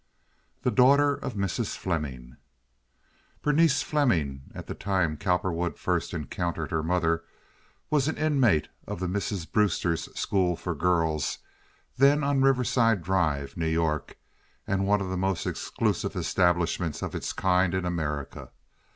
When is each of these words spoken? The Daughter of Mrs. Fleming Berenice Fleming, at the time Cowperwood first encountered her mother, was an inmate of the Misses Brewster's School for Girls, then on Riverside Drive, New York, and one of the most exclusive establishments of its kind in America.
The 0.63 0.71
Daughter 0.71 1.13
of 1.13 1.35
Mrs. 1.35 1.77
Fleming 1.77 2.37
Berenice 3.43 3.83
Fleming, 3.83 4.49
at 4.55 4.65
the 4.65 4.73
time 4.73 5.15
Cowperwood 5.15 5.77
first 5.77 6.11
encountered 6.11 6.71
her 6.71 6.81
mother, 6.81 7.23
was 7.91 8.07
an 8.07 8.17
inmate 8.17 8.67
of 8.87 8.99
the 8.99 9.07
Misses 9.07 9.45
Brewster's 9.45 10.05
School 10.19 10.55
for 10.55 10.73
Girls, 10.73 11.37
then 11.99 12.23
on 12.23 12.41
Riverside 12.41 13.03
Drive, 13.03 13.55
New 13.55 13.67
York, 13.69 14.17
and 14.65 14.87
one 14.87 15.01
of 15.01 15.09
the 15.09 15.17
most 15.17 15.45
exclusive 15.45 16.15
establishments 16.15 17.03
of 17.03 17.13
its 17.13 17.31
kind 17.31 17.75
in 17.75 17.85
America. 17.85 18.49